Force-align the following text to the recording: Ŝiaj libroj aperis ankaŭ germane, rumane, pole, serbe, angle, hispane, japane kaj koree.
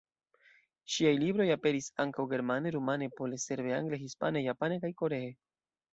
Ŝiaj 0.93 1.11
libroj 1.23 1.45
aperis 1.57 1.89
ankaŭ 2.05 2.25
germane, 2.33 2.73
rumane, 2.77 3.11
pole, 3.21 3.41
serbe, 3.47 3.77
angle, 3.81 4.01
hispane, 4.07 4.43
japane 4.47 4.85
kaj 4.87 4.93
koree. 5.03 5.25